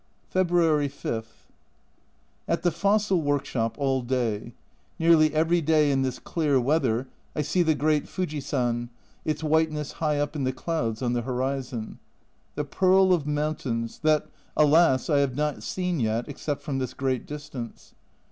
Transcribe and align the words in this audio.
February 0.31 0.87
5. 0.87 1.27
At 2.47 2.63
the 2.63 2.71
fossil 2.71 3.21
workshop 3.21 3.75
all 3.77 4.01
day. 4.01 4.51
Nearly 4.97 5.31
every 5.31 5.61
day 5.61 5.91
in 5.91 6.01
this 6.01 6.17
clear 6.17 6.59
weather 6.59 7.07
I 7.35 7.43
see 7.43 7.61
the 7.61 7.75
great 7.75 8.07
Fujisan, 8.07 8.89
its 9.25 9.43
whiteness 9.43 9.91
high 9.91 10.17
up 10.19 10.35
in 10.35 10.43
the 10.43 10.51
clouds 10.53 11.03
on 11.03 11.13
the 11.13 11.21
horizon. 11.21 11.99
The 12.55 12.63
pearl 12.65 13.13
of 13.13 13.27
mountains, 13.27 13.99
that, 14.01 14.25
alas, 14.57 15.07
I 15.07 15.19
have 15.19 15.35
not 15.35 15.61
seen 15.61 15.99
yet 15.99 16.27
except 16.27 16.63
from 16.63 16.79
this 16.79 16.95
great 16.95 17.27
distance. 17.27 17.93